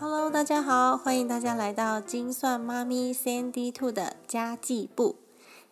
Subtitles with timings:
[0.00, 5.16] Hello，大家好，欢迎大家来到精算妈咪 Sandy Two 的家计部。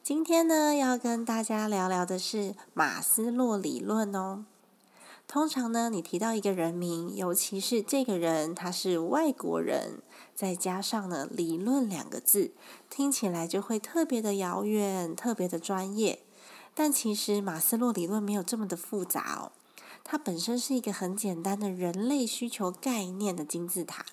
[0.03, 4.45] 今天呢，要跟大家聊聊的是马斯洛理论哦。
[5.27, 10.01] 通常呢，你提到一个人名，尤其是这个人他是外国人，
[10.35, 12.53] 再加上呢“理论”两个字，
[12.89, 16.21] 听起来就会特别的遥远，特别的专业。
[16.75, 19.53] 但其实马斯洛理论没有这么的复杂哦。
[20.05, 24.05] 它本身是一个很简单的人类需求概念的金字塔。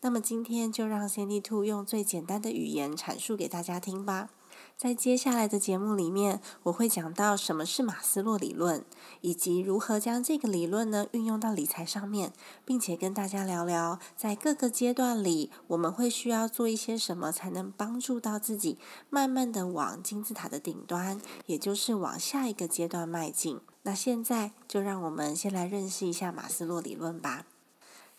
[0.00, 4.30] 那么今天就让 Sandy Two 用最简单的语言阐述给大家听吧。
[4.76, 8.84] 在接下来的节目里面，我会讲到什么是马斯洛理论，
[9.22, 12.32] 以及如何将这个理论呢运用到理财上面，
[12.64, 18.78] 并且跟大家聊聊在各个阶段里我们会需要做一些什么，才能帮助到自己
[19.10, 23.60] 慢慢的往金字塔的顶端，也就是往下一个阶段迈进。
[23.82, 27.46] 那现在就让我们先来认识一下马斯洛理论吧。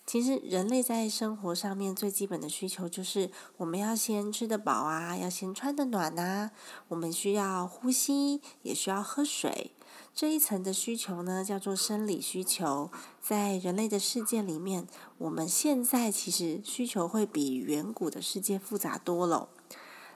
[0.05, 6.49] 其实人类在生活上面最基本的需求就是我们要先吃得饱啊，要先穿得暖呐。
[6.87, 9.73] 我们需要呼吸，也需要喝水。
[10.15, 12.89] 这一层的需求呢，叫做生理需求。
[13.21, 14.87] 在人类的世界里面，
[15.19, 19.49] 我们现在其实需求会比远古的世界复杂多了。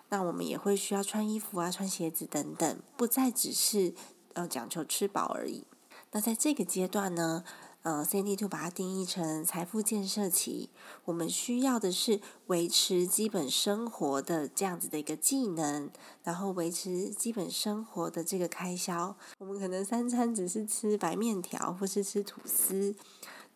[0.09, 3.94] 那我们也会需要穿衣服啊，穿鞋子等等，不再只是
[4.36, 5.64] 要讲求吃饱而已。
[6.12, 7.44] 那在这个阶段呢？
[7.84, 10.70] 呃，CND Two 把它定义成财富建设期，
[11.03, 15.90] 我们需要的是维持基本生活的这样子的一个技能，
[16.23, 19.14] 然后维持基本生活的这个开销。
[19.40, 22.95] 我们可能三餐只是吃白面条或是吃吐司，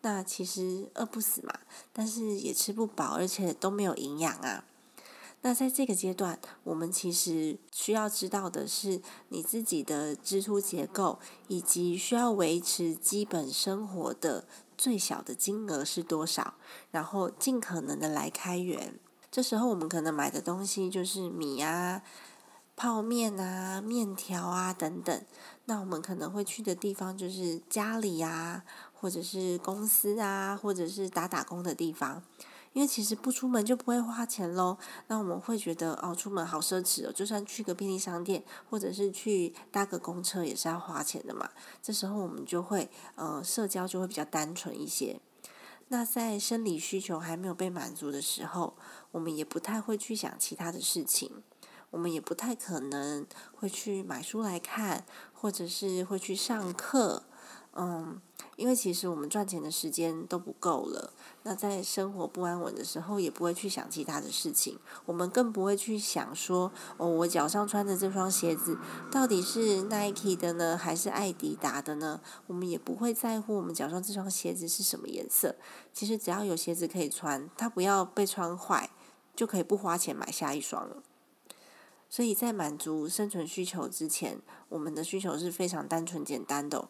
[0.02, 1.60] 那其实饿不死嘛，
[1.94, 4.62] 但是也吃不饱，而且都没有营养啊。
[5.42, 14.46] 那在这个阶段，我们其实需要知道的是你自己的支出结构，以及需要维持基本生活的
[14.76, 16.54] 最小的金额是多少，
[16.90, 18.98] 然后尽可能的来开源。
[19.30, 22.02] 这时候我们可能买的东西就是米啊、
[22.74, 25.24] 泡面啊、面条啊等等。
[25.66, 32.22] 那我们可能会去的地方就是家里啊，或者是公司啊，或者是打打工的地方。
[32.78, 34.78] 因为其实不出门就不会花钱喽，
[35.08, 41.50] 那我们会觉得哦，出门好奢侈哦，就算去个便利商店，或者是去搭个公车也是要花钱的嘛。
[41.82, 45.18] 这时候我们就会呃，社交就会比较单纯一些。
[45.88, 48.76] 那在生理需求还没有被满足的时候，
[49.10, 51.42] 我们也不太会去想其他的事情，
[51.90, 57.24] 我们也不太可能会去买书来看，或者是会去上课，
[57.78, 58.20] 嗯。
[58.56, 61.12] 因为其实我们赚钱的时间都不够了，
[61.44, 64.76] 那在生活不安稳的时候，也不会去想其他的事情。
[65.06, 68.76] 我们更不会去想说，哦，我脚上穿的这双鞋子
[69.12, 72.20] 到底是 Nike 的呢，还是艾迪达的呢？
[72.48, 75.54] 我们也不会在乎我们脚上这双鞋子是什么颜色。
[75.92, 78.90] 其实只要有鞋子可以穿，它不要被穿坏，
[79.36, 80.96] 就可以不花钱买下一双了。
[82.10, 86.88] 所以在满足生存需求之前，我们的需求是非常单纯简单的。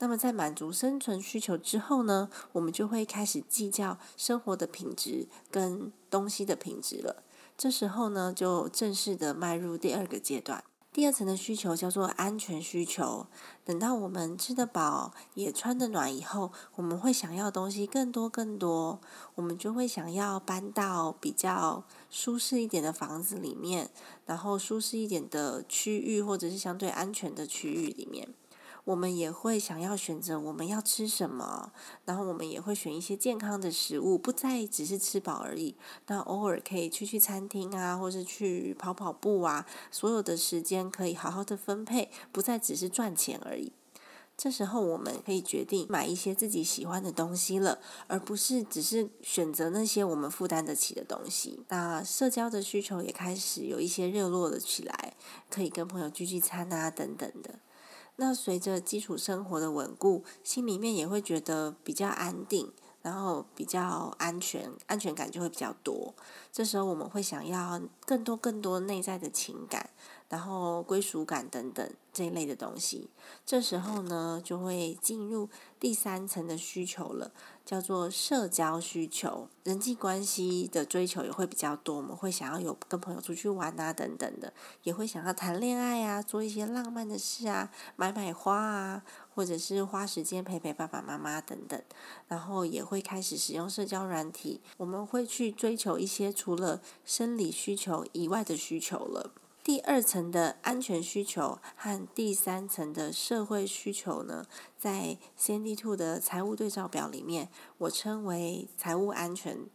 [0.00, 7.24] 那么在满足生存需求之后呢，我们就会开始计较生活的品质跟东西的品质了。
[7.56, 10.62] 这时候呢，就正式的迈入第二个阶段。
[10.90, 13.26] 第二层的需求叫做安全需求。
[13.64, 19.00] 等到我们吃得饱，也穿得暖以后，我们会想要东西更多更多，
[19.34, 23.90] 我们就会想要搬到比较舒适一点的房子里面，
[24.26, 28.28] 然后舒适一点的区域，或者是相对安全的区域里面。
[28.88, 31.72] 我们也会想要选择我们要吃什么，
[32.06, 35.76] 然后我们也会选一些健康的食物，不再只是吃饱而已。
[36.06, 43.74] 那偶尔可以去去餐厅啊，或是去跑跑步啊，所有的时间可以好好的分配，不再只是赚钱而已。
[44.38, 51.62] 这时候我们可以决定买一些自己喜欢的东西了，而不是只是选择那些我们负担得起的东西。
[51.68, 55.12] 那社交的需求也开始有一些热络了起来，
[55.50, 57.58] 可以跟朋友聚聚餐啊，等等的。
[58.20, 62.72] 那随着基础生活的稳固，心里面也会觉得比较安定，
[63.02, 66.14] 然后比较安全，安全感就会比较多。
[66.52, 69.90] 这时候我们会想要更多更多内在的情感。
[70.28, 73.08] 然后归属感等等这一类的东西，
[73.46, 75.48] 这时候呢就会进入
[75.80, 77.32] 第三层的需求了，
[77.64, 81.96] 叫做社交需求，人际关系的追求也会比较多。
[81.96, 84.52] 我们会想要有跟朋友出去玩啊，等等的，
[84.82, 89.02] 也会想要谈恋爱啊，做一些浪漫的事啊，买买花啊，
[89.38, 91.80] 或者是花时间陪陪爸爸妈妈等等。
[92.26, 99.30] 然后也会开始使用社交软体，我们会去追求一些除了生理需求以外的需求了。
[99.62, 104.44] 第二层的安全需求和第三层的社会需求呢，
[104.76, 107.48] 在 CND Two 的财务对照表里面，
[107.78, 109.66] 我称为财务安全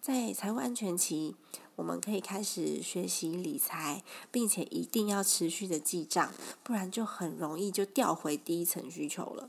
[0.00, 1.34] 在财务安全期，
[1.80, 6.30] 我们可以开始学习理财，并且一定要持续的记账，
[6.62, 9.48] 不然就很容易就掉回第一层需求了，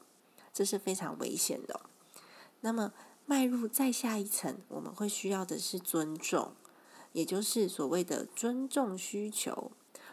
[0.54, 1.82] 这是非常危险的。
[2.62, 2.94] 那么
[3.26, 6.54] 迈入再下一层，我们会需要的是尊重，
[7.12, 9.72] 也就是所谓的尊重需求。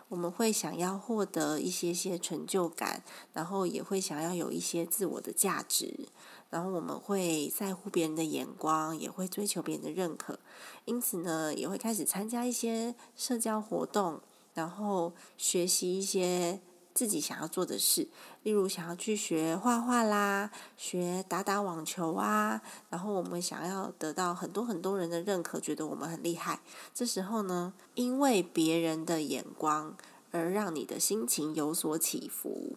[0.09, 6.09] 我们会想要获得一些些成就感，然后也会想要有一些自我的价值。
[6.51, 10.39] 然后我们会在乎别人的眼光，也会追求别人的认可，
[10.87, 14.21] 因此呢，也会开始参加一些社交活动，
[14.55, 16.61] 然后学习一些
[16.95, 18.09] 自己想要做的事，
[18.43, 22.61] 例如想要去学画画啦，学打打网球啊。
[22.89, 26.61] 然后我们想要得到很多很多人的认可，觉得我们很厉害。
[26.95, 29.95] 这时候呢，因为别人的眼光
[30.31, 32.77] 而让你的心情有所起伏。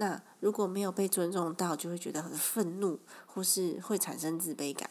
[0.00, 4.88] 那如果没有被尊重到，就会觉得很愤怒，或是会产生自卑感。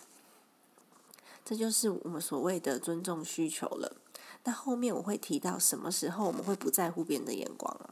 [1.44, 3.98] 这就是我们所谓的尊重需求了。
[4.44, 7.90] 那后面我会提到什么时候我们会不在乎别人的眼光啊？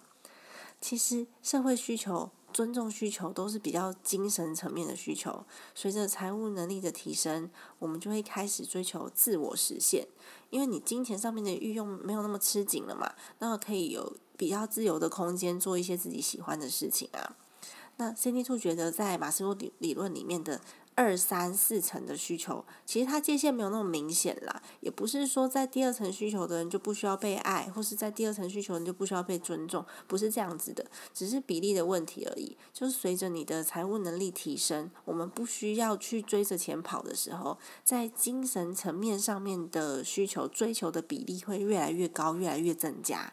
[0.79, 5.43] 其实社会需求、尊重需求都是比较精神层面的需求。
[5.75, 7.49] 随着财务能力的提升，
[7.79, 10.07] 我们就会开始追求自我实现。
[10.49, 14.15] 因为你金钱上面的运用没有那么吃紧了嘛，那可以有。
[14.39, 17.35] 比较自由的空间，做一些自己喜欢的事情啊。
[17.95, 20.61] 那 C D Two 觉得，在马斯洛理理论里面的
[20.97, 24.63] 二三四层的需求，其实它界限没有那么明显啦。
[24.79, 30.83] 也不是说在第二层需求的人就不需要被爱，或是在第二层需求人就不需要被尊重，不是这样子的，
[31.13, 32.57] 只是比例的问题而已。
[32.73, 43.31] 就是随着你的财务能力提升，我们不需要去追着钱跑的时候，在精神层面上面的需求追求的比例会越来越高，越来越增加。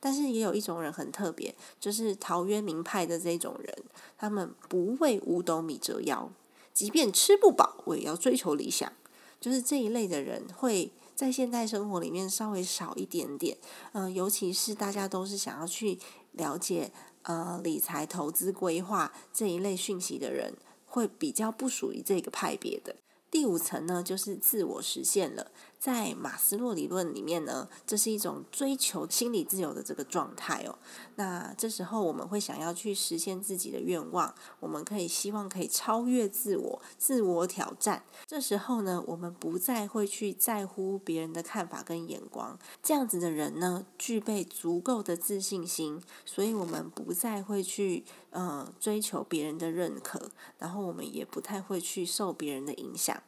[0.00, 3.84] 但是也有一种人很特别，就是陶渊明派的这种人，
[4.18, 6.30] 他们不为五斗米折腰，
[6.76, 8.92] 即便吃不饱，我也要追求理想。
[9.40, 13.56] 就是这一类的人会在现代生活里面稍微少一点点，
[13.92, 15.98] 嗯，尤其是大家都是想要去
[16.32, 16.92] 了解
[17.22, 20.52] 呃理财投资规划这一类讯息的人，
[20.84, 22.96] 会比较不属于这个派别的。
[23.30, 25.50] 第五层呢，就是自我实现了。
[25.78, 30.78] 在马斯洛理论里面呢，这是一种追求心理自由的这个状态哦。
[31.16, 38.02] 那这时候我们会想要去实现自己的愿望，我们可以希望可以超越自我，自我挑战。
[38.26, 42.58] 这时候呢，我们不再会去在乎别人的看法跟眼光。
[42.82, 53.22] 这样子的人呢，具备足够的自信心，所以我们不再会去呃追求别人的认可，然后我们也不太会去受别人的影响。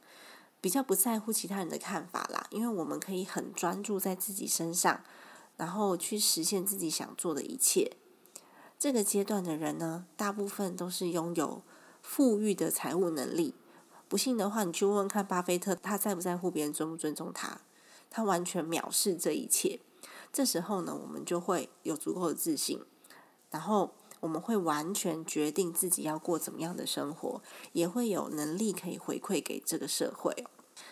[0.60, 5.02] 比较不在乎其他人的看法啦，因为我们可以很专注在自己身上，
[5.56, 7.96] 然后去实现自己想做的一切。
[8.78, 11.62] 这个阶段的人呢，大部分都是拥有
[12.02, 13.54] 富裕的财务能力。
[14.08, 17.60] 不信的话，你去问问看巴菲特，他在不在乎别人尊不尊重他？
[18.10, 19.80] 他完全藐视这一切。
[20.32, 22.82] 这时候呢，我们就会有足够的自信，
[23.50, 27.42] 然后我们会完全决定自己要过怎么样的生活，
[27.72, 30.46] 也会有能力可以回馈给这个社会。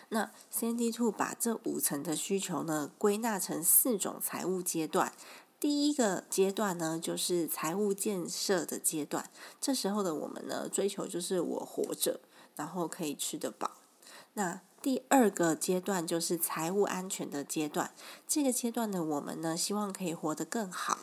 [0.09, 5.13] 那 C D Two 把这五层的需求呢归纳成四种财务阶段。
[5.59, 9.29] 第一个阶段呢，就是财务建设的阶段。
[9.59, 12.19] 这时候的我们呢，追求就是我活着，
[12.55, 13.71] 然后可以吃得饱。
[14.33, 17.91] 那第二个阶段就是财务安全的阶段。
[18.27, 20.99] 这个阶段的我们呢，希望可以活得更好。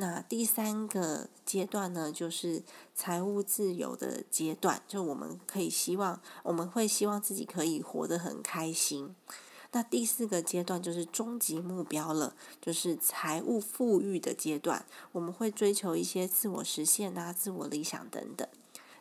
[0.00, 2.62] 那第三个阶段呢，就是
[2.94, 9.14] 财务自由的阶段，就我们可以希望，我们会希望自己可以活得很开心。
[9.72, 18.48] 那第四个阶段就是终极目标了，就是财务富裕的阶段，我们会追求一些自我实现啊、自我理想等等。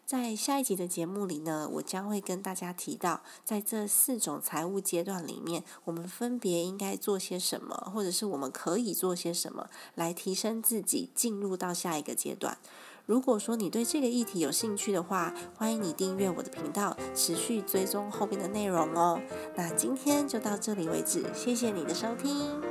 [0.10, 12.58] 在下一集的节目里呢，我将会跟大家提到，在这四种财务阶段里面，我们分别应该做些什么，或者是我们可以做些什么，来提升自己，进入到下一个阶段。
[13.06, 19.22] 如果说你对这个议题有兴趣的话，欢迎你订阅我的频道，持续追踪后边的内容哦。
[19.56, 22.69] 那今天就到这里为止，谢谢你的收听。